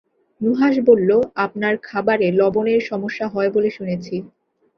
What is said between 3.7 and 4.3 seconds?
শুনেছি।